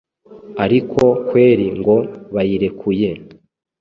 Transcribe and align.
ariko 0.63 1.01
kweri 1.27 1.67
ngo 1.79 1.95
bayirekuye 2.33 3.09